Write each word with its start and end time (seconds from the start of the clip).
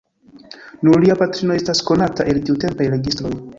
Nur 0.87 1.03
lia 1.03 1.17
patrino 1.19 1.59
estas 1.61 1.83
konata 1.91 2.29
el 2.35 2.43
tiutempaj 2.49 2.91
registroj. 2.97 3.33